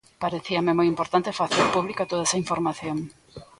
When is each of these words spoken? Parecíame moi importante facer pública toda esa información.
Parecíame 0.23 0.77
moi 0.77 0.87
importante 0.93 1.37
facer 1.41 1.65
pública 1.75 2.03
toda 2.09 2.25
esa 2.27 2.41
información. 2.43 2.97